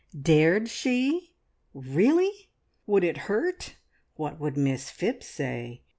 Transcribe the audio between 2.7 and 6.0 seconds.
Would it hurt? What would Miss Phipps say?